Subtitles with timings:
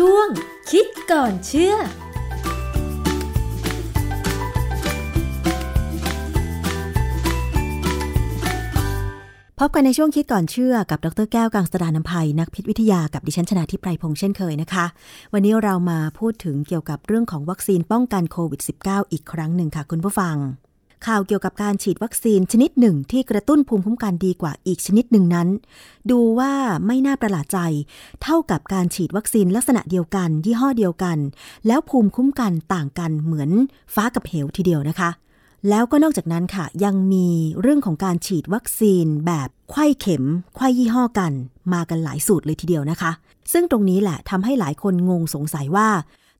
[0.00, 0.28] ช่วง
[0.70, 1.76] คิดก่อนเชื่อพ
[9.66, 14.84] บกันในช่วงคิดก่อนเชื่อกับดรแก้วกังสดานนภัยนักพิษวิทยากับดิฉันชนาทิพไพรพงษ์เช่นเคยนะคะ
[15.32, 20.36] วันนี้เรามาพูดถึงเกี่ยวกับเรื่องของวัคซีนป้องกันโควิด -19 อีกครั้งหนึ่งค่ะคุณผู้ฟัง
[21.06, 25.48] ข่าวเกี่ยวกับการฉีดวัคซีนชนิดหนึ่งที่กระตุ้นภูมิคุ้มกันดีกว่าอีกชนิดหนึ่งนั้น
[26.10, 26.52] ดูว่า
[26.86, 27.58] ไม่น่าประหลาดใจ
[28.22, 31.18] เท่ากับการฉีดวัคซีนลักษณะเดียวกัน ยี่ห้อเดียวกัน
[31.66, 33.50] แล้วภูมิคุ้มกันต่างกันเหมือน
[33.94, 35.10] ฟ้ากับเหวทีเดียวนะคะ
[35.70, 37.28] แล้วก็นอกจากนั้นค่ะ ยังมี
[37.60, 40.24] เรื่องของการฉีดวัคซีนแบบไข้เข็ม
[40.56, 41.32] ไข้ยี่ห้อกัน
[41.72, 43.10] มากันหลายสูตรเลยทีเดียวนะคะ
[43.52, 45.88] ซึ่งตรงนี้แหละทำให้หลายคนงงสงสัยว่า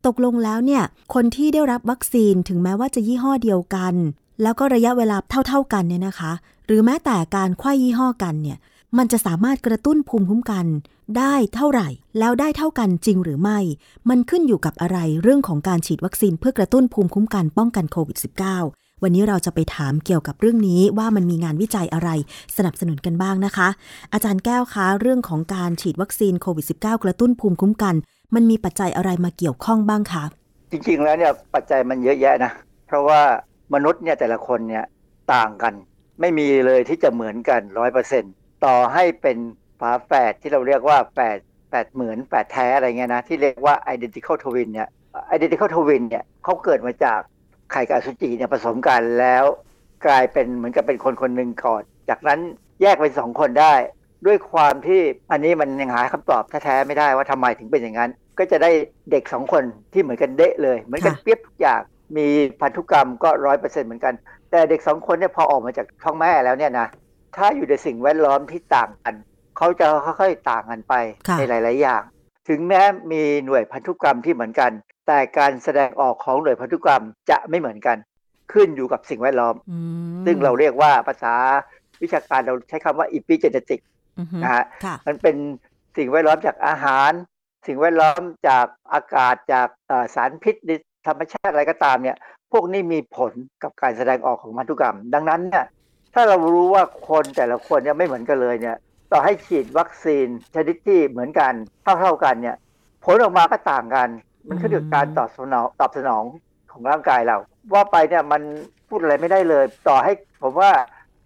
[0.07, 0.83] ตกลงแล้วเนี่ย
[1.15, 3.95] คนที่ได้รับวัคซีนถึงแม้ว่าจะยี่ห้อเดียวกัน
[4.43, 5.16] แล้วก็ระยะเวลา
[5.48, 6.33] เท่า ๆกันเนี่ยนะคะ
[6.66, 8.59] หรือแม้แต่การไข้ยี่ห้อกันเนี่ย
[8.98, 10.66] มันจะสามารถกระตุ้นภูมิคุ้มกัน
[11.18, 13.59] ได้เท่าไหร่ แล้วได้เท่ากันจริงหรือไม่
[14.09, 18.18] มันขึ้นอยู่กับอะไรเรื่องของการฉีดวัคซีนเพื่อกระตุ้นภูมิคุ้มกันป้องกันโควิด
[18.60, 22.10] -19 วันนี้เราจะไปถามเกี่ยวกับเรื่องนี้ว่ามันมีงานวิจัยอะไร
[22.57, 23.68] สนับสนุนกันบ้างนะคะ
[24.12, 27.95] อาจารย์แก้วคะเรื่องของการฉีดวัคซีนโควิด -19 กระตุ้นภูมิคุ้มกัน
[28.35, 30.24] มันมีปัจจัยอะไรมาเกี่ยวข้องบ้างคะ
[30.71, 32.52] จริงๆแล้วเนี่ยปัจจัยมันเยอะแยะนะ
[32.87, 33.21] เพราะว่า
[33.74, 34.84] มนุษย์เนี่ยแต่ละคนเนี่ย
[35.34, 35.74] ต่างกัน
[36.20, 38.24] ไม่มีเลยที่จะเหมือนกันร้อยเปอร์เซ็น
[38.65, 39.38] ต่อให้เป็น
[39.80, 44.88] ฝาแฝดที่เราเรียกว่าแฝดแฝดเหมือนแฝดแท้อะไรเงี้ยนะที่เรียกว่า identical twin เนี่ย
[45.34, 47.21] identical twin เนี่ยเขาเกิดมาจาก
[47.73, 49.45] ไข่กับอสุจิเนี่ยผสมกันแล้ว
[50.06, 52.40] กลายเป็นเหมือนกับเป็นคนคนหนึ่งก่อน จากนั้น
[52.82, 53.74] แยกเป็นสองคนได้
[54.26, 55.01] ด้วยความที่
[55.32, 58.71] อันนี้มันยังหาคำตอบแท้ๆไม่ได้ว่าทำไมถึงเป็นอย่างนั้น ก็จะได้
[59.10, 61.80] เด็กสองคนที่เหมือนกันเดะเลย เหมือนกันเปียบทุกอย่าง
[62.16, 62.29] มี
[62.60, 64.15] พันธุกรรมก็ร้อยเปอร์เซ็นต์เหมือนกัน
[64.50, 66.88] แต่เด็กสองคนเนี่ยพอออกมาจากท้องแม่แล้วเนี่ยนะ
[67.37, 69.15] ถ้าอยู่ในสิ่งแวดล้อมที่ต่างกัน
[69.56, 70.94] เขาจะค่อยๆต่างกันไป
[71.38, 72.03] ในหลาย ๆ อย่าง
[72.49, 74.71] ถึงแม้มีหน่วยพันธุกรรมที่เหมือนกัน
[75.06, 77.97] แต่การแสดงออกของหน่วยพันธุกรรมจะไม่เหมือนกัน
[78.53, 79.55] ขึ้นอยู่กับสิ่งแวดล้อม
[80.27, 81.34] ซึ่งเราเรียกว่าภาษา
[82.03, 83.81] วิชาการเราใช้คำว่าอีพิเจเนติก
[84.43, 84.65] นะฮะ
[85.07, 85.37] มันเป็น
[85.97, 87.11] สิ่งแวดล้อมจากอาหาร
[87.67, 89.69] สิ่งแวดล้อมจากอากาศจาก
[90.15, 90.57] สารพิษ
[91.06, 92.16] ธรรมชาติอะไรก็ตามเนี่ย
[92.53, 93.32] พวกนี้มีผล
[93.62, 95.65] กับการแสดงออกของพันธุกรรม ดังนั้นเนี่ย
[96.15, 98.76] ถ้าเรารู้ว่าคนแต่ละคนเนี่ยไม่เหมือนกันเลยเนี่ย
[99.12, 101.53] ต่อให้ฉีดวัคซีนชนิดที่เหมือนกัน
[102.00, 102.56] เท่าๆกันเนี่ย
[103.04, 104.09] ผลออกมาก็ต่างกัน
[104.48, 106.25] มันขึ้นอยู่กับการตอบสนองตอบสนอง
[106.72, 107.36] ของร่างกายเรา
[107.72, 108.42] ว่าไปเนี่ยมัน
[108.88, 110.71] พูดอะไรไม่ได้เลย ต่อให้ผมว่า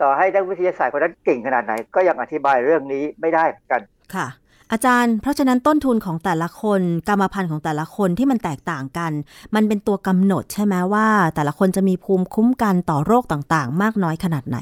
[0.03, 3.81] ต่อให้นักวิทยาศาสตร์คนนั้นเก่งขนาดไหน ก็ยังอธิบายเรื่องนี้ไม่ได้เหมือนกัน
[4.15, 4.27] ค่ะ
[4.73, 9.13] อาจารย์ เพราะฉะนั้นต้นทุนของแต่ละคนกรรมพันธุ์ของแต่ละคนที่มันแตกต่างกัน
[9.55, 14.59] มันเป็นตัวกำหนดใช่ไหมว่า แต่ละคนจะมีภูมิคุ้มกันต่อโรคต่างๆ มากน้อยขนาดไหน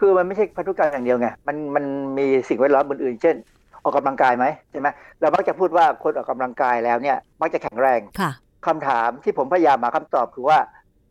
[0.00, 1.84] คือมันไม่ใช่พันธุกรรมอย่างเดียวไงมันมัน
[2.18, 3.36] มีสิ่งแวดล้อมอื่นๆเช่น
[3.82, 4.88] ออกกำลังกายไหมใช่ไหม
[5.20, 8.30] เรามักจะพูดว่าคนออกกำลังกายแล้วเนี่ยมักจะแข็งแรงค่ะ
[8.66, 10.58] คำถามที่ผมพยายามมาคำตอบคือว่า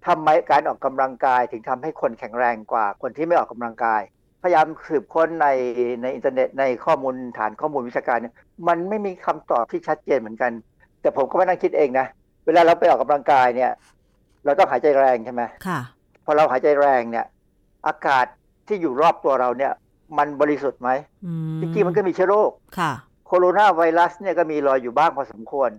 [0.08, 4.02] ทำไมการออกกำลังกายถึงทำให้คนแข็งแรงกว่าคนที่ไม่ออกกำลังกาย
[4.44, 5.48] พยายามสืบค้นใน
[6.02, 8.36] ในอินเทอร์เน็ตในข้อมูลฐานข้อมูลวิชาการเนี่ย
[8.68, 10.52] มันไม่มีคำตอบที่ชัดเจนเหมือนกัน
[11.02, 12.08] แต่ผมก็ไม่นั่งคิดเองนะ
[12.46, 13.72] เวลาเราไปออกกำลังกายเนี่ย
[14.46, 15.80] เราต้องหายใจแรงใช่ไหมค่ะ
[16.26, 17.26] พอเราหายใจแรงเนี่ย
[17.88, 18.26] อากาศ
[18.68, 19.72] ที่อยู่รอบตัวเราเนี่ย
[20.18, 20.90] มันบริสุทธิ์ไหม
[21.62, 22.92] จริงๆมันก็มีเชื้อโรคค่ะ
[23.28, 25.70] โคโรนาไวรัสเนี่ยก็มีลอยอยู่บ้างพอสมควร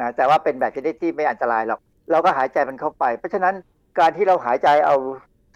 [0.00, 3.54] นะแต่ว่าเป็นแบบชนิดที่ไม่อันตรายหรอกเราก็หายใจมันเข้าไป เพราะฉะนั้น
[3.98, 4.96] การที่เราหายใจเอา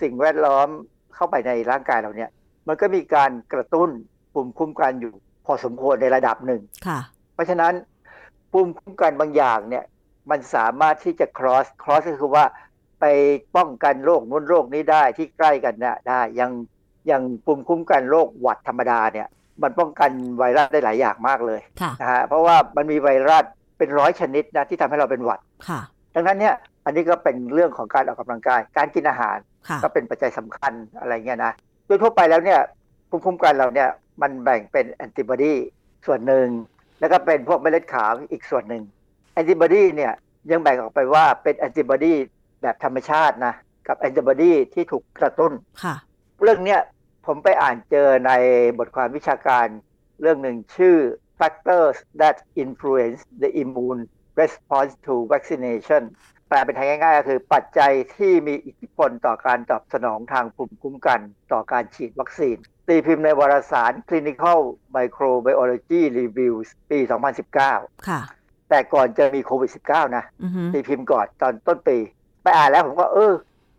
[0.03, 0.69] สิ่งแวดล้อม
[1.15, 2.31] เข้าไปในร่างกายเราเนี่ย
[2.69, 3.91] มันก็มีการกระตุ้น
[4.33, 5.15] ภูมิคุ้มกันอยู่
[5.47, 7.01] พอสมควรในระดับหนึ่งค่ะ
[7.35, 7.73] เพราะฉะนั้น
[8.53, 9.85] ภูมิคุ้มกันบางอย่างเนี่ย
[10.31, 12.45] มันสามารถที่จะ cross cross ก็คือว่า
[13.01, 13.05] ไป
[13.57, 16.51] ป้องกันโรคนู้นโรคนี้ได้ที่ใกล้กันนะได้ยัง
[17.11, 19.29] ยังภูมิคุ้มกันโรคหวัดธรรมดาเนี่ย
[19.63, 23.45] มันป้องกันไวรัสได้หลายอย่างมากเลยค่ะนะฮะเพราะว่ามันมีไวรัส
[23.79, 25.81] เป็นร้อยชนิดนะที่ทำให้เราเป็นหวัดค่ะ
[26.15, 29.37] ดังนั้นเนี่ยอันนี้ก็เป็นเรื่องของการออกกำลังกาย การกินอาหาร
[29.69, 31.53] ค่ะก็เป็นปัจจัยสำคัญอะไรเงี้ยนะ
[31.89, 32.61] โดยทั่วไปแล้วเนี่ย
[33.09, 33.91] ภูมิคุ้มกันเราเนี่ย
[34.23, 35.55] มันแบ่งเป็นแอนติบอดี
[36.07, 36.47] ส่วนหนึ่ง
[37.01, 38.83] แล้วก็เป็นพวกเม็ดเลือดขาวอีกส่วนหนึ่ง
[39.33, 40.13] แอนติบอดีเนี่ย
[40.51, 42.15] ยังแบ่งออกไปว่าเป็นแอนติบอดี
[42.63, 43.55] แบบธรรมชาตินะ
[43.87, 45.53] กับแอนติบอดีที่ถูกกระตุ้น
[45.83, 45.95] ค่ะ
[46.43, 46.81] เรื่องเนี้ย
[47.27, 48.33] ผมไปอ่านเจอใน
[48.79, 49.67] บทความวิชาการ
[50.21, 50.97] เรื่องหนึ่งชื่อ
[51.39, 54.03] factors that influence the immune
[54.41, 56.03] response to vaccination
[56.49, 61.21] แปลเป็นไทยง่ายๆก็คือปัจจัยที่มีอิทธิพลต่อการตอบสนองทางภูมิคุ้มกัน
[61.53, 62.57] ต่อการฉีดวัคซีน
[62.89, 64.59] ตีพิมพ์ในวารสาร Clinical
[64.97, 66.99] Microbiology Reviews ปี
[67.53, 68.21] 2019 ค่ะ
[68.69, 71.99] แต่ก่อนจะมีโควิด -19 นะอือฮึตีพิมพ์ก่อนตอนต้นปี
[72.43, 73.33] ไปอ่านแล้วผมก็เออ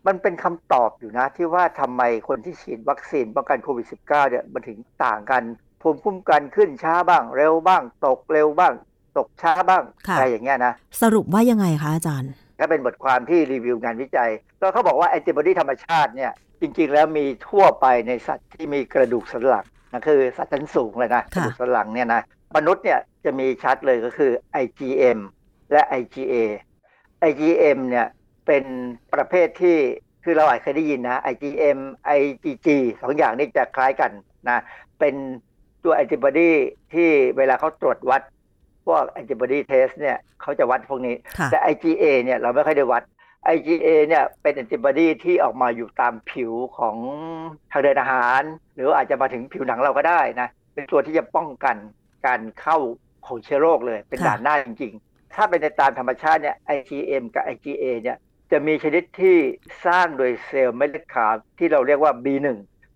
[0.08, 5.44] มันเป็นคำตอบอยู่นะ ที่ว่าทำไมคนที่ฉีดวัคซีนป้องกันโควิด -19 เนี่ยมันถึงต่างกัน
[5.82, 8.74] ภูมิคุ้มกันขึ้นช้าบ้าง เร็วบ้าง ตกเร็วบ้าง
[9.18, 22.22] ตตกช้าบ้างค่ะอะไรอย่างเงี้ยนะ สรุปว่ายังไงคะอาจารย์ ก็เป็นบทความที่รีวิวงานวิจัย ก็เขาบอกว่าแอนติบอดีธรรมชาติเนี่ยจริงๆ แล้วมีทั่วไปในสัตว์ที่มีกระดูกสันหลังนะคือสัตว์ชั้นสูงเลยนะกค่ะระดูกสันหลังเนี่ยนะ
[22.58, 24.32] มนุษย์เนี่ยจะมีชัดเลยก็คือ
[24.64, 25.20] IgM
[25.72, 26.34] และ IgA
[27.30, 28.08] IgM เนี่ย
[28.48, 28.64] เป็น
[29.14, 29.78] ประเภทที่
[30.24, 31.80] คือเราอาจเคยได้ยินนะ IgM
[32.18, 32.68] IgG
[33.02, 34.12] สองอย่างนี้จะคล้ายกัน
[34.50, 34.60] นะ
[35.00, 35.16] เป็น
[35.84, 36.52] ตัวแอนติบอดี
[36.94, 38.39] ที่เวลาเขาตรวจวัดพ
[38.92, 43.04] วกแอนติบอดี test เนี่ยเขาจะวัดพวกนี้ค่ะแต่ IgA เนี่ยเราไม่ค่อยได้วัด
[43.56, 46.96] IgA เนี่ยเป็นแอนติบอดีที่ออกมาอยู่ตามผิวของ
[47.72, 48.42] ทางเดินอาหาร
[48.76, 51.76] หรืออาจจะมาถึงผิวหนังเราก็ได้นะ เป็นตัวที่จะป้องกัน
[52.26, 52.78] การเข้า
[53.26, 58.18] ของเชื้อโรคเลย เป็นค่ะด่านหน้าจริง ๆ ถ้าเป็นในตามธรรมชาติเนี่ย IgM กับ IgA เนี่ย
[58.52, 59.38] จะมีชนิดที่
[59.86, 62.48] สร้างโดยเซลล์เม็ดเลือดขาวที่เราเรียกว่า B1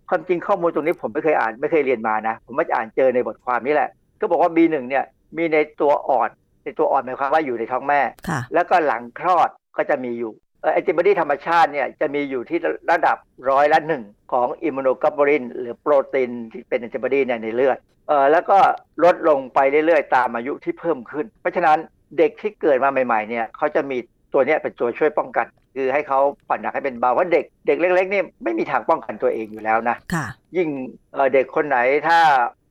[0.08, 5.04] ความจริงข้อมูลตรงนี้ผมไม่เคยอ่านไม่เคยเรียนมานะ ผมมาอ่านเจอในบทความนี้แหละ ก็บอกว่า B1 เนี่ย
[5.36, 6.30] มีในตัวอ่อน
[6.64, 10.32] ในตัวอ่อนหมายความว่าอยู่ในท้องแม่ค่ะแล้วก็หลังคลอดก็จะมีอยู่
[10.72, 12.58] แอนติบอดีธรรมชาติเนี่ยจะมีอยู่ที่
[12.90, 13.16] ระดับ
[13.50, 14.02] ร้อยละหนึ่ง
[14.32, 17.78] ของอิมมูโนกลบูลินหรือโปรตีนที่เป็นแอนติบอดีเนี่ยในเลือด
[18.08, 18.58] เออแล้วก็
[19.04, 21.78] ลดลงไปเรื่อยๆ ตามอายุที่เพิ่มขึ้น เพราะฉะนั้น
[22.18, 23.98] เด็กที่เกิดมาใหม่ๆเนี่ยเขาจะมี
[24.32, 30.26] ตัวเนี้ยเป็นตัวช่วยป้องกัน คือให้เขาผ่อนหนักให้เป็นเบาว่าะเด็กเด็กเล็กๆนี่ไม่มีทางป้องกันตัวเองอยู่แล้วนะค่ะ
[30.56, 30.68] ยิ่ง
[31.12, 31.78] เอ่อเด็กคนไหน
[32.08, 32.18] ถ้า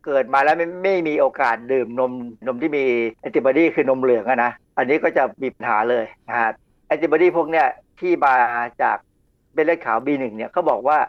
[0.06, 2.12] เกิดมาแล้วไม่ไม่มีโอกาสดื่มนม
[2.48, 2.84] นมที่มี
[3.22, 6.52] แอนติบอดีคือนมเหลืองอะนะอันนี้ก็จะมีปัญหาเลยนะฮะ
[6.88, 7.68] แอนติบอดีพวกเนี้ย
[8.00, 8.36] ที่มา
[8.82, 8.98] จาก
[9.54, 11.00] เม็ดเลือดขาว B1 เนี่ยเขาบอกว่า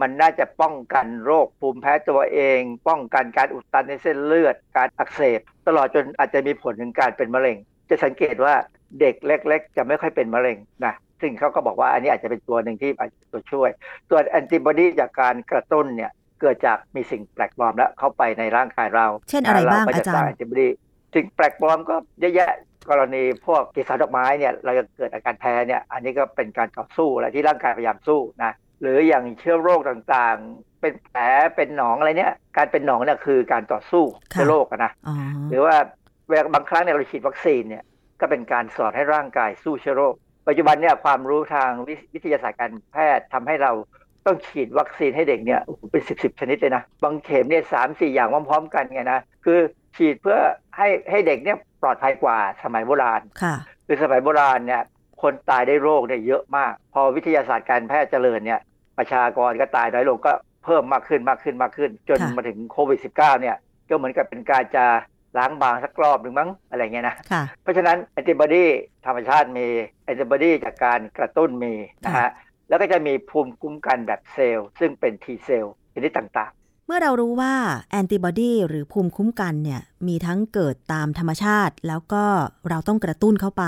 [0.00, 7.56] มันน่าจะป้องกันโรคภูมิแพ้ตัวเอง ป้องกันการอุดตันในเส้นเลือด การอักเสบ ตลอดจนอาจจะมีผลถึงการเป็นมะเร็ง
[7.88, 8.54] จะสังเกตว่า
[9.00, 13.70] เด็กเล็ก ๆ จะไม่ค่อยเป็นมะเร็งนะซึ่งเขาก็บอกว่าอันนี้อาจจะเป็นตัวหนึ่งที่อาจจะตัวช่วย
[14.10, 16.10] ส่วนแอนติบอดีจากการกระตุ้นเนี่ย
[16.40, 20.68] เกิดจากมีสิ่งแปลกปลอมแล้วเข้าไปในร่างกายเรา เช่นอะไรบ้างเก็จะอาจารย์สร้แอนติบอดี
[21.14, 22.50] สิ่งแปลกปลอมก็เยอะแยะ
[22.90, 31.18] กรณีพวกเกสรดอกไม้เนี่ยเราจะเกิดอาการแพ้เนี่ยอันนี้ก็เป็นการต่อสู้อะไรที่ร่างกายพยายามสู้นะหรืออย่างเชื้อโรคต่างๆ เป็นแผล
[31.56, 35.14] เป็นหนองอะไรเนี่ย การเป็นหนองเนี่ยคือการต่อสู้เชื้อโรคอะนะอ๋อ
[35.50, 35.76] หรือว่า
[36.28, 37.84] เวลาบางครั้งเนี่ยเราฉีดวัคซีนเนี่ย
[38.20, 40.14] ก็เป็นการสอนให้ร่างกายสู้เชื้อโรค
[40.48, 43.72] ปัจจุบันเนี่ยความรู้ทางวิวิทยาศาสตร์การแพทย์ทำให้เรา
[44.28, 49.58] ต้องฉีดวัคซีนให้เด็กเนี่ยโอ้โหเป็นสิบสิบชนิดเลยนะ บางเข็มเนี่ยสามสี่อย่างพร้อมๆกันไงนะ คือ
[49.96, 50.38] ฉีดเพื่อ
[50.76, 53.54] ให้ให้เด็กเนี่ยปลอดภัยกว่าสมัยโบราณค่ะ
[53.86, 54.82] คือสมัยโบราณเนี่ย
[55.22, 58.60] คนตายได้โรคเนี่ยเยอะมาก พอวิทยาศาสตร์การแพทย์เจริญเนี่ย
[58.98, 60.32] ประชากรก็ตายน้อยลงก็
[60.64, 63.56] เพิ่มมากขึ้นมากขึ้นมากขึ้น จนค่ะมาถึงโควิด -19 เนี่ย
[63.88, 64.84] ก็เหมือนกับเป็นการจะ
[65.38, 68.64] ล้างบางสักรอบหนึ่งมั้งอะไรเงี้ยนะค่ะเพราะฉะนั้นแอนติบอดี
[69.06, 69.66] ธรรมชาติมี
[70.04, 71.74] แอนติบอดีจากการกระตุ้นมี
[72.04, 72.30] นะฮะ
[72.68, 77.54] แล้วก็จะมีภูมิคุ้มกันแบบเซลล์ ซึ่งเป็น T เซลล์ชนิดต่างๆ เมื่อเรารู้ว่า
[77.90, 82.24] แอนติบอดีหรือภูมิคุ้มกันเนี่ยมีทั้งเกิดตามธรรมชาติ แล้วก็
[82.68, 83.64] เราต้องกระตุ้นเข้าไป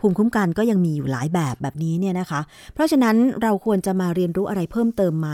[0.00, 2.40] ภูมิคุ้มกันก็ยังมีอยู่หลายแบบแบบนี้เนี่ยนะคะ
[2.74, 5.28] เพราะฉะนั้นเราควรจะมาเรียนรู้อะไรเพิ่มเติมไหม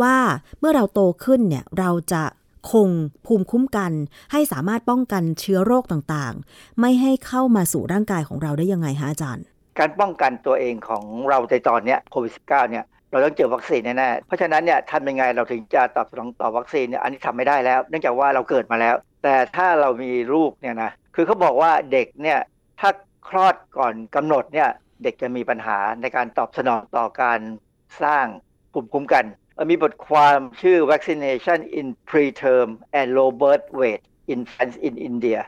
[0.00, 0.16] ว่า
[0.58, 2.24] เมื่อเราโตขึ้นเนี่ยเราจะ
[2.70, 2.90] คง
[3.26, 3.92] ภูมิคุ้มกัน
[4.32, 9.44] ให้สามารถป้องกันเชื้อโรคต่างๆ ไม่ให้เข้ามาสู่ร่างกายของเราได้ยังไงคะอาจารย์
[9.78, 22.38] การป้องกันตัวเองของเราในตอนนี้โควิด -19 เนี่ยเราต้องเจอวัคซีนแน่ๆ เพราะฉะนั้นเนี่ยทำยังไงเราถึงจะตอบสนองต่อวัคซีนเนี่ยอันนี้ทำไม่ได้แล้ว เนื่องจากว่าเราเกิดมาแล้ว แต่ถ้าเรามีลูกเนี่ยนะคือเขาบอกว่าเด็กเนี่ย
[22.80, 22.90] ถ้า
[23.28, 24.68] คลอดก่อนกำหนดเนี่ย
[25.02, 27.40] เด็กจะมีปัญหาในการตอบสนองต่อการ
[28.02, 28.26] สร้าง
[28.72, 29.24] ภูมิคุ้มกัน
[29.70, 34.02] มีบทความชื่อ vaccination in preterm and low birth weight
[34.34, 35.40] infants in India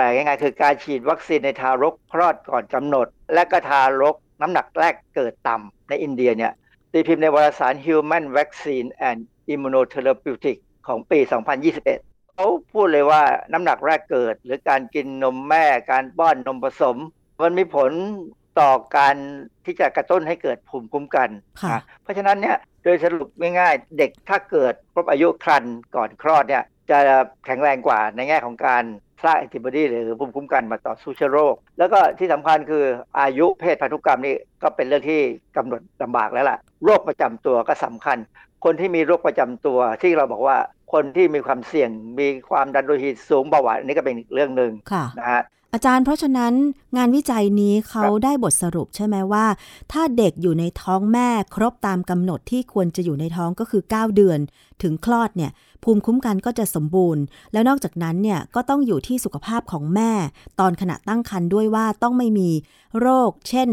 [0.00, 6.52] ลง่ายๆคือการฉีดวัคซีนในทารกคลอดก่อนกำหนด และก็ทารกน้ำหนักแรกเกิดต่ำในอินเดียเนี่ย
[6.92, 9.20] ตีพิมพ์ในวารสาร Human Vaccine and
[9.52, 11.18] Immunotherapeutic ของปี
[11.76, 16.96] 2021 เขาพูดเลยว่าน้ำหนักแรกเกิด หรือการกินนมแม่การป้อนนมผสม
[17.42, 17.92] มันมีผล
[18.60, 19.16] ต่อการ
[19.64, 21.28] ที่จะกระตุ้นให้เกิดภูมิคุ้มกัน
[21.62, 26.98] ค่ะนะเพราะฉะนั้นเนี่ยโดยสรุปง่ายๆ เด็กถ้าเกิดครบอายุครรภ์ก่อนคลอดเนี่ยจะ
[27.44, 28.84] แข็งแรงกว่าในแง่ของการ
[29.24, 32.84] สร้างแอนติบอดีหรือภูมิคุ้มกันมาต่อสู้เชื้อโรค แล้วก็ที่สำคัญคือ
[33.20, 35.20] อายุเพศพันธุกรรมนี่ก็เป็นเรื่องที่
[35.56, 38.18] กำหนดลำบากแล้วล่ะ โรคประจำตัวก็สำคัญ
[38.64, 40.56] คนที่มีโรคประจำตัวที่เราบอกว่า
[40.92, 41.90] คนที่มีความเสี่ยง
[42.20, 45.42] มีความดันโลหิตสูงเบาหวานอันนี้ก็เป็นอีกเรื่องหนึ่งค่ะนะฮะ
[45.74, 46.52] อาจารย์เพราะฉะนั้น
[46.96, 49.46] งานวิจัยนี้เขาได้บทสรุปใช่ไหมว่า
[49.92, 54.38] ถ้าเด็กอยู่ในท้องแม่ครบตามกำหนดที่ควรจะอยู่ในท้องก็คือ 9 เดือน
[54.82, 55.50] ถึงคลอดเนี่ย
[55.84, 60.12] ภูมิคุ้มกันก็จะสมบูรณ์ แล้วนอกจากนั้นเนี่ยก็ต้องอยู่ที่สุขภาพของแม่
[60.60, 62.50] ตอนขณะตั้งครรภ์ด้วยว่าต้องไม่มี
[63.00, 63.70] โรค เช่น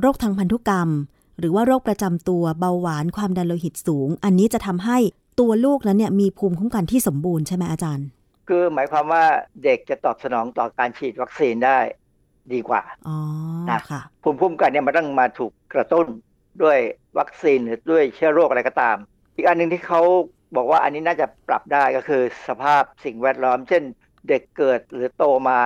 [0.00, 0.88] โรคทางพันธุกรรม
[1.38, 4.98] หรือว่าโรคประจำตัวเบาหวานความดันโลหิตสูง อันนี้จะทำให้
[5.40, 8.06] ตัวลูกนั้นเนี่ยมีภูมิคุ้มกันที่สมบูรณ์ใช่ไหมอาจารย์
[8.48, 9.24] คือหมายความว่า
[9.64, 11.78] เด็กจะตอบสนองต่อการฉีดวัคซีนได้
[12.52, 13.18] ดีกว่าอ๋อ
[13.70, 16.06] นะค่ะภูมิคุ้มกันเนี่ยมันต้องมาถูกกระตุ้น
[16.62, 16.78] ด้วย
[17.18, 18.96] วัคซีนหรือด้วยเชื้อโรคอะไรก็ตาม
[19.36, 20.02] อีกอันหนึ่งที่เขา
[20.56, 23.82] บอกว่าอันนี้น่าจะปรับได้ก็คือสภาพสิ่งแวดล้อม เช่น
[24.28, 25.60] เด็กเกิดหรือโตมา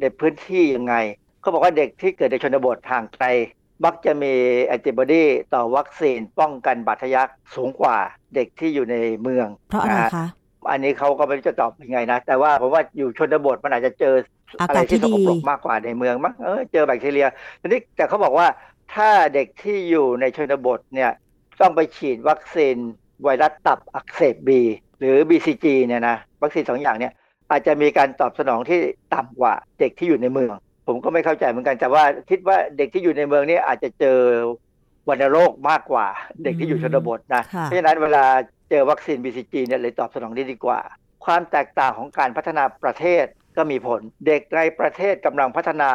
[0.00, 0.94] ในพื้นที่ยังไง
[1.40, 3.26] เขาบอกว่าเด็กที่เกิดในชนบทห่างไกล
[3.84, 4.32] มักจะมี
[4.64, 7.96] แอนติบอดีต่อวัคซีนป้องกันบาดทะยักสูงกว่า
[8.34, 10.26] เด็กที่อยู่ในเมือง เพราะอะไรนฮคะ
[10.70, 14.14] อันนี้เขาก็ไม่รู้จะตอบยังไงนะ แต่ว่าผมว่าอยู่ชนบทมันอาจจะเจอ
[14.60, 17.28] อาอะไรกาศที่ที่สกปรกดีมากกว่าในเมืองมั้งเออเจอแบคทีเรีย
[17.60, 18.46] ทีนี้แต่เขาบอกว่า
[18.94, 21.10] ถ้าเด็กที่อยู่ในชนบทเนี่ย
[21.60, 22.76] ต้องไปฉีดวัคซีน
[23.22, 24.60] ไวรัสตับอักเสบบี
[24.98, 27.12] หรือ BCG เนี่ยนะวัคซีนสองอย่างเนี่ย
[27.50, 28.78] อาจจะมีการตอบสนองที่
[29.14, 30.54] ต่ำกว่าเด็กที่อยู่ในเมือง
[30.86, 34.18] ผมก็ไม่เข้าใจเหมือนกัน แต่ว่าคิดว่าเด็กที่อยู่ในเมืองเนี่ยอาจจะเจอ
[35.08, 36.06] วัณโรคมากกว่า
[36.44, 38.24] เด็กที่อยู่ชนบทนะค่ะเพราะฉะนั้นเวลา
[38.70, 40.80] เจอวัคซีน BCG เนี่ยเลยตอบสนองได้ดีกว่า
[41.24, 43.24] ความแตกต่างของการพัฒนาประเทศ
[43.56, 45.90] ก็มีผล เด็กในประเทศกำลังพัฒนา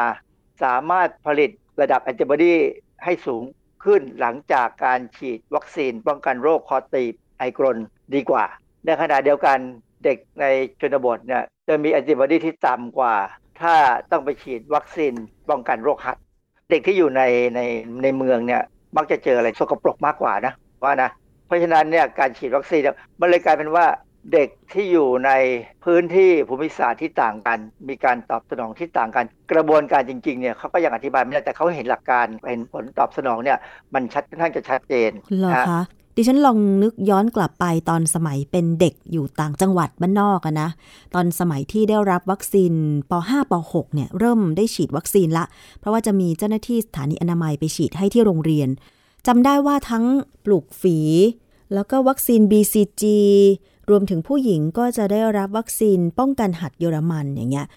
[0.64, 1.50] สามารถผลิต
[1.82, 2.56] ระดับแอนติบอดี
[3.04, 3.44] ให้สูง
[3.86, 7.78] ขึ้นหลังจากการฉีดวัคซีน ป้องกันโรคคอตีบไอกรน
[8.16, 8.46] ดีกว่า
[8.86, 9.58] ในขณะเดียวกัน
[10.04, 10.46] เด็กใน
[10.80, 13.16] ชนบทเนี่ยจะมีแอนติบอดีที่ต่ำกว่า
[13.62, 13.76] ถ้า
[14.12, 15.14] ต้องไปฉีดวัคซีน
[15.50, 16.18] ป้องกันโรคหัด
[16.70, 17.22] เด็กที่อยู่ใน
[17.56, 17.60] ใน
[18.04, 18.62] ในเมืองเนี่ย
[18.98, 20.54] มักจะเจออะไรสกปรกมากกว่านะ
[20.84, 21.10] ว่านะ
[21.48, 23.86] เพราะฉะนั้นเนี่ยการฉีดวัคซีนเนี่ยมันเลยกลายเป็นว่า
[24.34, 25.32] เด็กที่อยู่ใน
[25.86, 33.58] พื้นที่ภูมิศาสตร์ที่ต่างกัน มีการตอบสนองที่ต่างกัน กระบวนการจริงๆเนี่ยเขาก็ยังอธิบายไม่ได้แต่เขาเห็นหลักการเห็นผลตอบสนองเนี่ย
[33.94, 35.82] มันชัดค่อนข้างจะชัดเจนเหรอนะคะ
[36.16, 40.70] ดิฉันลองนึกย้อนกลับไปตอนสมัยเป็นเด็กอยู่ต่างจังหวัดบ้านนอกอะนะ
[41.16, 42.74] ตอนสมัยที่ได้รับวัคซีน
[43.10, 45.46] ป .5 ป .6 เนี่ยเริ่มได้ฉีดวัคซีนละ
[45.80, 48.70] เพราะว่าจะมีเจ้าหน้าที่สถานีอนามัยไปฉีดให้ที่โรงเรียน
[49.28, 50.06] จำได้ว่าทั้ง
[50.46, 50.98] ปลูกฝี
[51.74, 53.04] แล้วก็วัคซีน BCG
[53.90, 57.68] รวมถึงผู้หญิงก็จะได้รับวัคซีนป้องกันหัดเยอรมันอย่างเงี้ย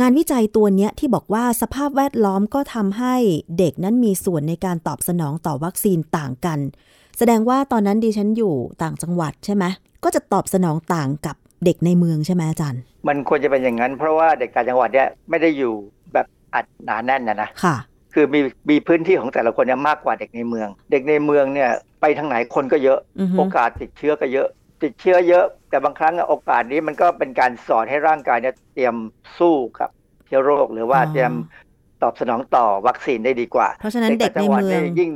[0.00, 3.14] งานวิจัยตัวเนี้ยที่บอกว่าสภาพแวดล้อมก็ทำให้
[3.58, 6.58] เด็กนั้นมีส่วนในการตอบสนองต่อวัคซีนต่างกัน
[7.18, 9.64] แสดงว่าตอนนั้นดิฉันอยู่ต่างจังหวัดใช่ไหม
[10.04, 15.72] ก็จะตอบสนองต่างกับเด็กในเมืองใช่ไหมอาจารย์ มันควรจะเป็นอย่างนั้น เพราะว่าเด็กต่างจังหวัดเนี่ยไม่ได้อยู่
[16.12, 17.76] แบบอัดหนาแน่นนะนะค่ะ
[18.14, 18.40] คือมี
[18.70, 24.48] มีพื้นที่ของแต่ละคนเนี่ยมากกว่าเด็กในเมือง เด็กในเมืองเนี่ยไปทางไหนคนก็เยอะอือฮึโอกาสติดเชื้อก็เยอะ
[24.82, 28.94] ติดเชื้อเยอะ แต่บางครั้งอะโอกาสนี้มันก็เป็นการสอนให้ร่างกายเนี่ยเตรียม
[29.38, 29.90] สู้กับ
[30.26, 31.32] เชื้อโรคหรือว่าเตรียม
[32.02, 35.10] ตอบสนองต่อวัคซีนได้ดีกว่า เพราะฉะนั้นเด็กในต่างจัหวัดเมืองยยิ่ง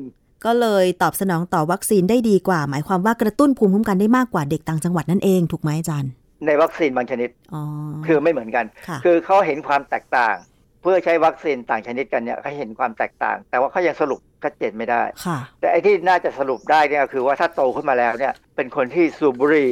[0.45, 6.11] ก็เลยตอบสนองต่อวัคซีนได้ดีกว่า หมายความว่ากระตุ้นภูมิคุ้มกันได้มากกว่าเด็กต่างจังหวัดนั่นเองถูกไหมอาจารย์
[6.47, 7.63] ในวัคซีนบางชนิดอ๋อ
[8.07, 10.37] คือไม่เหมือนกันค่ะคือเขาเห็นความแตกต่าง
[10.83, 19.71] เพื่อใช้วัคซีนต่างชนิดกันเนี่ยเขาเห็นความแตกต่าง แต่ว่าเขายังสรุปชัดเจนไม่ได้ค่ะแต่ไอ้ที่น่าจะสรุปได้เนี่ยคือว่าถ้าโตขึ้นมาแล้วเนี่ยเป็นคนที่สูบบุหรี่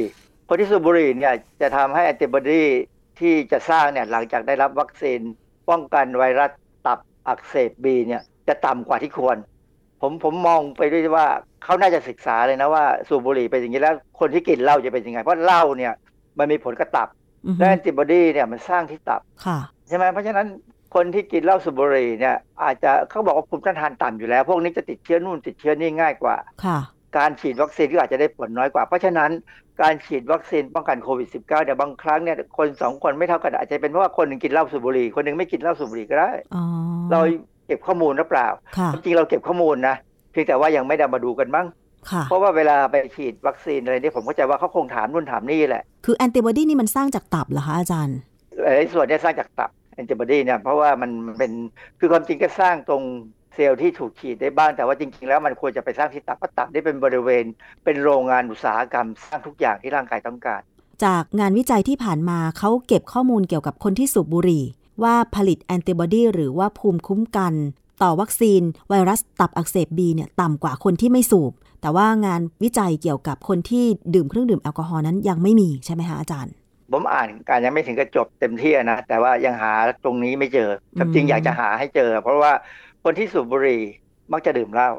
[0.49, 2.63] คนที่สูบบุหรี่เนี่ยจะทำให้แอนติบอดี
[3.19, 5.19] ที่จะสร้างเนี่ยหลังจากได้รับวัคซีน
[5.69, 6.51] ป้องกันไวรัส
[6.85, 9.37] ตับอักเสบบีเนี่ยจะต่ำกว่าที่ควร
[10.01, 11.27] ผมผมมองไปด้วยว่า
[11.63, 15.93] เขาน่าจะศึกษาเลยนะว่าสูบบุหรี่เป็นอย่างนี้แล้ว คนที่กินเหล้าจะเป็นยังไง เพราะเหล้าเนี่ย
[16.39, 17.07] มันมีผลกระตับ
[17.45, 20.47] อือฮึและแอนติบอดีเนี่ยมันสร้างที่ตับค่ะใช่ไหมเพราะฉะนั้น
[20.95, 26.35] คนที่กินเหล้าสูบบุหรี่เนี่ยอาจจะเขาบอกว่าภูมิต้านทานต่ำอยู่แล้ว พวกนี้จะติดเชื้อนู่นติดเชื้อนี่ง่ายกว่า
[26.65, 26.79] ค่ะ
[27.17, 29.31] การฉีดวัคซีนก็อาจจะได้ผลน้อยกว่า เพราะฉะนั้น
[29.81, 36.63] การฉีดวัคซีนป้องกันโควิด -19 เนี่ยบางครั้งเนี่ยคนสองคนไม่เท่ากันอาจจะเป็นเพราะว่าคนหนึ่งกินเหล้าสูบบุหรี่คนหนึ่งไม่กินเหล้าสูบบุหรี่ก็ได้อ๋อ
[37.11, 37.19] เรา
[37.67, 39.95] เก็บข้อมูลหรือเปล่าค่ะจริงๆเราเก็บข้อมูลนะ
[40.31, 41.67] เพียงแต่ว่ายังไม่ได้มาดูกันมั้ง
[42.11, 48.17] ค่ะเพราะว่าเวลาไปฉีดวัคซีนอะไรนี่ผมเข้าใจว่าเขาคงถามนู่นถามนี่แหละ คือแอนติบอดีนี่มันสร้างจากตับเหรอคะอาจารย์
[48.61, 51.51] หลายส่วนเนี่ยสร้างจากตับแอนติบอดีเนี่ยเพราะว่ามันเป็น
[51.99, 53.03] คือความจริงก็สร้างตรง
[53.55, 57.45] เซลล์ที่ถูกฉีดได้บ้างแต่ว่าจริง ๆ แล้วมันควรจะไปสร้างที่ตับเพราะตับได้เป็นบริเวณ
[57.83, 60.61] เป็นโรงงานอุตสาหกรรม สร้างทุกอย่างที่ร่างกายต้องการ
[61.05, 64.63] จากงานวิจัยที่ผ่านมาเขาเก็บข้อมูลเกี่ยวกับคนที่สูบบุหรี่
[65.03, 67.53] ว่าผลิตแอนติบอดีหรือว่าภูมิคุ้มกัน
[68.03, 73.85] ต่อวัคซีนไวรัสตับอักเสบบีเนี่ยต่ำกว่าคนที่ไม่สูบ แต่ว่างานวิจัยเกี่ยวกับคนที่
[74.15, 76.53] ดื่มเครื่องดื่มแอลกอฮอล์นั้นยังไม่มีใช่ไหมคะอาจารย์
[76.91, 79.73] ผมอ่านการยังไม่ถึงกับจบเต็มที่นะ แต่ว่ายังหา
[80.03, 80.69] ตรงนี้ไม่เจอ
[81.13, 82.53] จริงอยากจะหาให้เจอ เพราะว่า
[83.03, 83.81] คนที่สูบบุหรี่
[84.31, 84.91] มักจะดื่มเหล้า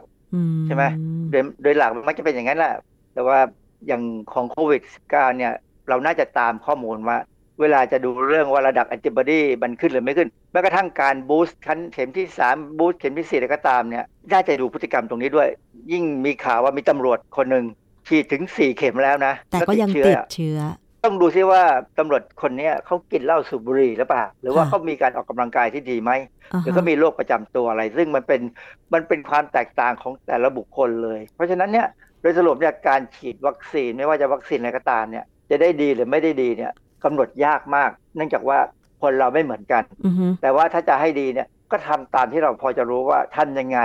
[0.66, 0.84] ใช่ไหม
[1.30, 2.74] โดยโดยหลักมันมักจะเป็นอย่างนั้นแหละ
[3.14, 3.38] แต่ว่า
[3.86, 5.52] อย่างของโควิด -19 เนี่ย
[5.88, 7.18] เราน่าจะตามข้อมูลว่า
[7.60, 15.48] เวลาจะดูเรื่องว่าระดับแอนติบอดีมันขึ้นหรือไม่ขึ้นแม้กระทั่งการบูสต์ขั้นเข็มที่ 3 บูสต์เข็มที่4อะไรก็ตามเนี่ยน่าจะดูพฤติกรรมตรงนี้ด้วย
[15.92, 17.64] ยิ่งมีข่าวว่ามีตำรวจคนหนึ่ง
[18.08, 20.58] ฉีดถึง 4 เข็มแล้วนะ แต่ก็ยังล้วติดเชื้อเชื้อ
[21.04, 21.62] ต้องดูซิว่า
[21.98, 26.10] ตำรวจคนเนี้ยเขากินเหล้าสูบบุหรี่หรือเปล่า หรือว่าค่ะเขามีการออกกำลังกายที่ดีไหม
[26.52, 28.40] อ่าหรือฮะเขามีโรคประจำตัวอะไร ซึ่งมันเป็น
[28.94, 31.86] มันเป็นความแตกต่างของแต่ละบุคคลเลย เพราะฉะนั้นเนี่ย
[32.20, 36.72] โดยสรุปเนี่ยการฉีดวัคซีนไม่ว่าจะวัคซีนอะไรก็ตามเนี่ยจะได้ดีหรือไม่ได้ดีเนี่ย
[37.04, 38.58] กำหนดยากมาก เนื่องจากว่า
[39.02, 43.78] คนเราไม่เหมือนกันอือฮึแต่ว่าถ้าจะให้ดีเนี่ยก็ทำตามที่เราพอจะรู้ว่าทำยังไง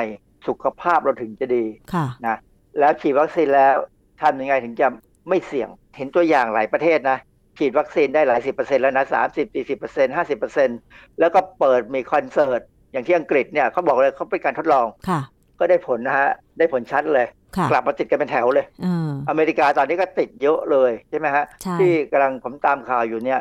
[0.47, 2.37] สุขภาพเราถึงจะดีค่ะนะ
[2.79, 3.75] แล้วฉีดวัคซีนแล้ว
[4.21, 4.87] ทำยังไงถึงจะ
[5.29, 7.17] ไม่เสี่ยง เห็นตัวอย่างหลายประเทศนะ
[7.57, 10.79] ฉีดวัคซีนได้หลายสิบเปอร์เซ็นต์แล้วนะสามสิบสี่สิบเปอร์เซ็นต์ห้าสิบเปอร์เซ็นต์
[11.19, 15.21] แล้วก็เปิดมีคอนเสิร์ต อย่างที่อังกฤษเนี่ยเขาบอกเลยเขาเป็นการทดลองค่ะ
[15.59, 17.35] ก็ได้ผลนะฮะ ได้ผลชัดเลยค่ะ
[17.71, 23.39] กลับมาติดกันเป็นแถวเลยเอออเมริกาตอนนี้ก็ติดเยอะเลยใช่ไหมฮะใช่ที่กำลังผมตามข่าวอยู่เนี่ย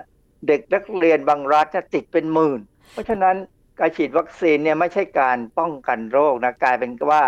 [0.48, 2.60] เด็กนักเรียนบางรัฐเนี่ยติดเป็นหมื่น
[2.92, 3.36] เพราะฉะนั้น
[3.78, 7.22] การฉีดวัคซีนเนี่ยไม่ใช่การป้องกันโรคนะกลายเป็นว่า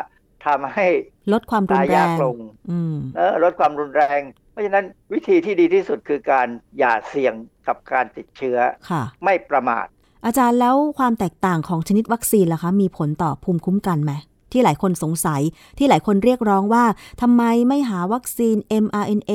[0.46, 0.88] ทำให้
[1.32, 2.36] ลดความรุตานยแรยากงลง
[2.70, 4.20] อืมเออลดความรุนแรง
[4.50, 6.46] เพราะฉะนั้นวิธีที่ดีที่สุดคือการ
[6.78, 7.34] อย่าเสี่ยง
[7.66, 8.58] กับการติดเชื้อ
[8.90, 9.86] ค่ะไม่ประมาท
[10.26, 14.12] อาจารย์แล้วความแตกต่างของชนิดวัคซีนล่ะคะ มีผลต่อภูมิคุ้มกันไหม
[14.52, 15.42] ที่หลายคนสงสัย
[15.78, 16.84] ที่หลายคนเรียกร้องว่า
[17.22, 19.32] ทำไมไม่หาวัคซีน mRNA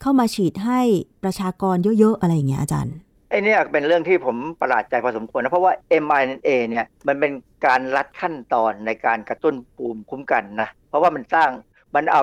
[0.00, 0.80] เข้ามาฉีดให้
[1.22, 2.94] ประชากรเยอะๆ อะไรอย่างเงี้ยอาจารย์
[3.30, 5.72] ไอ้นี่เป็นเรื่องที่ผมประหลาดใจพอสมควรนะ เพราะว่า
[6.04, 7.32] mRNA เนี่ยมันเป็น
[7.66, 11.50] การลัดขั้นตอนในการกระตุ้นภูมิคุ้มกันนะ เพราะว่ามันสร้าง
[11.94, 12.20] มันเอา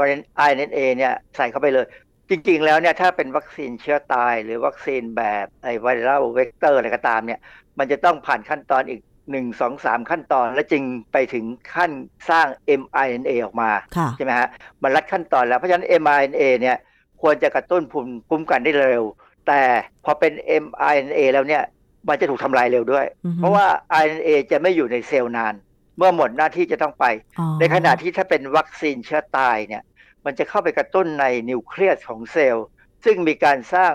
[0.49, 1.85] RNA เนี่ยใส่เข้าไปเลย
[2.29, 7.39] จริงๆ แล้วเนี่ยถ้าเป็นวัคซีนเชื้อตาย หรือวัคซีนแบบไอ viral vector อะไรก็ตามเนี่ย
[7.77, 11.45] มันจะต้องผ่านขั้นตอนอีก 1 2 3ขั้นตอน แล้วจึงไปถึง
[11.75, 11.91] ขั้น
[12.29, 12.47] สร้าง
[12.81, 14.47] mRNA ออกมาค่ะใช่ไหมฮะ
[14.83, 16.77] มันรัดขั้นตอนแล้ว เพราะฉะนั้น mRNA เนี่ย
[17.21, 19.03] ควรจะกระตุ้นภูมิคุ้มกันได้เร็ว
[19.47, 19.61] แต่
[20.05, 20.33] พอเป็น
[20.63, 21.63] mRNA แล้วเนี่ย
[22.09, 23.65] มันจะถูกทำลายเร็วด้วยอือฮึเพราะว่า
[24.03, 25.53] RNA จะไม่อยู่ในเซลล์นาน
[25.97, 27.05] เมื่อหมดหน้าที่จะต้องไป
[27.39, 29.83] อ๋อในขณะที่ถ้าเป็นวัคซีนเชื้อตายเนี่ย
[30.25, 32.65] มันจะเข้าไปกระตุ้นในนิวเคลียสของเซลล์
[33.05, 33.91] ซึ่งมีการสร้าง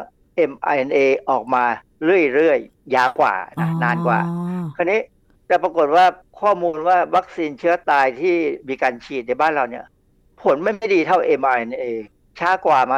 [0.50, 0.98] mRNA
[1.30, 1.64] ออกมา
[2.04, 5.00] เรื่อยๆ ยาวกว่านะนานกว่าอ๋อคราวนี้
[5.46, 6.04] แต่ปรากฏว่า
[6.40, 8.36] ข้อมูลว่าวัคซีนเชื้อตายที่
[8.68, 9.84] มีการฉีดในบ้านเราเนี่ย
[10.42, 11.84] ผลไม่ไม่ดีเท่า mRNA
[12.40, 12.96] ช้ากว่าไหม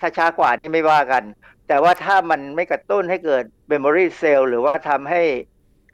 [0.00, 1.22] ถ้าช้ากว่านี่ไม่ว่ากัน
[1.68, 5.22] แต่ว่าถ้ามันไม่กระตุ้นให้เกิด memory cell หรือว่าทำให้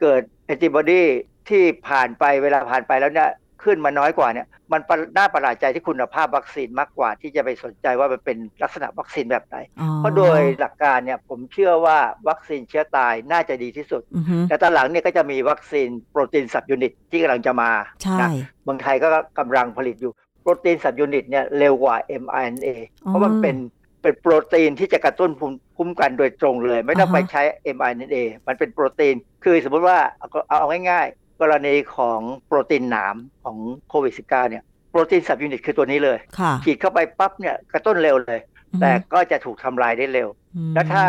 [0.00, 1.02] เกิดแอนติบอดี
[1.48, 3.30] ที่ผ่านไปเวลาผ่านไปแล้วเนี่ย
[3.66, 11.98] ขึ้นมาน้อยกว่าเนี่ยมันประน่าประหลาดใจที่คุณภาพวัคซีนมากกว่า ที่จะไปสนใจว่ามันเป็นลักษณะวัคซีนแบบไหนอ๋อเพราะโดยหลักการเนี่ยผมเชื่อว่า
[12.28, 17.70] วัคซีนเชื้อตายน่าจะดีที่สุดอือฮึแต่ตอนหลังเนี่ยก็จะมีวัคซีนโปรตีน subunit ที่กำลังจะมา
[18.02, 18.28] ใช่นะ
[18.64, 22.68] เมืองไทยก็กำลังผลิตอยู่โปรตีน subunit เนี่ยเร็วกว่า mRNA
[23.04, 23.56] เพราะมันเป็น
[24.02, 27.42] เป็นโปรตีนที่จะกระตุ้นภูมิคุ้มกันโดยตรงเลย ไม่ต้องไปใช้
[27.76, 33.56] mRNA มันเป็นโปรตีน คือสมมติว่าเอาเอาเอาง่ายๆ กรณีของโปรตีนหนามของ
[33.88, 38.40] โควิด -19 เนี่ยโปรตีน subunit คือตัวนี้เลยค่ะฉีดเข้าไปปั๊บเนี่ยกระตุ้นเร็วเลย
[38.80, 41.04] แต่ก็จะถูกทำลายได้เร็วอืมแล้วถ้า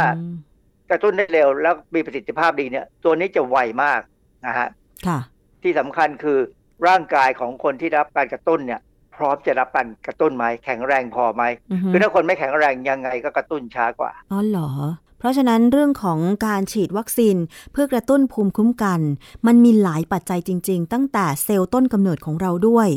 [0.91, 4.01] กระตุ้นได้เร็วแล้วมีประสิทธิภาพดีเนี่ย ตัวนี้จะไวมาก
[4.45, 4.67] นะฮะ
[5.07, 5.19] ค่ะ
[5.63, 6.39] ที่สำคัญคือ
[6.87, 8.81] ร่างกายของคนที่รับการกระตุ้นเนี่ย
[9.15, 14.69] พร้อมจะรับการกระตุ้นไหมแข็งแรงพอไหมอือฮึคือถ้าคนไม่แข็งแรงยังไงก็กระตุ้นช้ากว่าอ๋อเหรอ
[15.19, 17.35] เพราะฉะนั้นเรื่องของการฉีดวัคซีน
[17.71, 18.99] เพื่อกระตุ้นภูมิคุ้มกัน
[19.47, 22.87] มันมีหลายปัจจัยจริง ๆ ตั้งแต่เซลล์ต้นกำเนิดของเราด้วย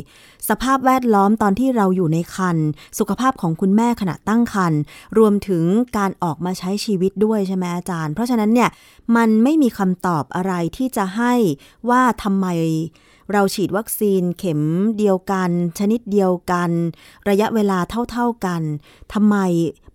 [0.49, 2.67] สภาพแวดล้อมตอนที่เราอยู่ในครรภ์
[2.99, 4.79] สุขภาพของคุณแม่ขณะตั้งครรภ์
[5.17, 5.63] รวมถึง
[5.97, 8.69] การออกมาใช้ชีวิตด้วยใช่ไหมอาจารย์ เพราะฉะนั้นเนี่ย
[9.15, 11.33] มันไม่มีคำตอบอะไรที่จะให้
[11.89, 12.47] ว่าทำไม
[13.31, 14.61] เราฉีดวัคซีนเข็ม
[14.97, 16.69] เดียวกัน ชนิดเดียวกัน
[17.29, 17.79] ระยะเวลา
[18.11, 18.61] เท่าๆกัน
[19.13, 19.35] ทำไม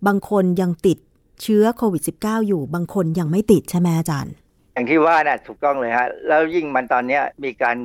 [0.05, 0.97] บางคนยังติด
[1.41, 4.33] เชื้อโควิด -19 อยู่บางคนยังไม่ติดใช่ไหมอาจารย์
[4.73, 7.77] อย่างที่ว่าน่ะถูกต้องเลยฮะ แล้วยิ่งมันตอนเนี้ยมีการ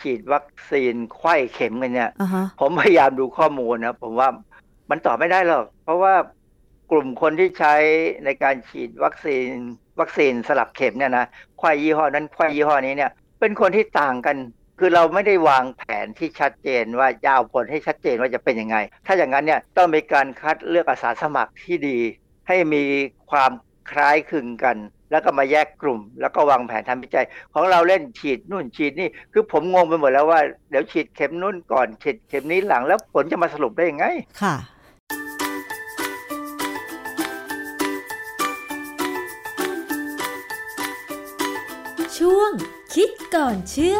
[0.00, 4.28] ฉีดวัคซีนไข้เข็มกันเนี่ยอ่าฮะผมพยายามดูข้อมูลนะ ผมว่า
[4.90, 6.14] มันตอบไม่ได้หรอก เพราะว่า
[6.90, 7.74] กลุ่มคนที่ใช้
[8.24, 9.46] ในการฉีดวัคซีน
[10.00, 11.26] วัคซีนสลับเข็มเนี่ยนะ
[11.58, 14.36] ไข้ยี่ห้อนั้นไข้ยี่ห้อนี้เนี่ยเป็นคนที่ต่างกัน
[14.78, 21.98] คือเราไม่ได้วางแผนที่ชัดเจนว่าจะเอาผลให้ชัดเจนว่าจะเป็นยังไง ถ้าอย่างนั้นเนี่ยต้องมีการคัดเลือกอาสาสมัครที่ดี
[22.50, 22.84] ให้มี
[23.30, 23.52] ความ
[23.90, 24.76] คล้ายคลึงกัน
[25.10, 34.06] แล้วก็มาแยกกลุ่ม แล้วก็วางแผนทำวิจัย ของเราเล่นฉีดนู่นฉีดนี่ คือผมงงไปหมดแล้วว่าเดี๋ยวฉีดเข็มนู่นก่อนฉีดเข็มนี้หลังแล้วผลจะมาสรุปได้ยังไง
[34.42, 34.54] ค่ะ
[42.18, 42.50] ช่วง
[42.94, 43.98] คิดก่อนเชื่อ